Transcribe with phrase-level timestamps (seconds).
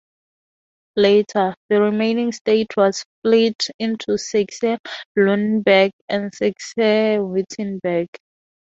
[0.95, 8.07] Later, the remaining state was split into Saxe-Lauenburg and Saxe-Wittenberg.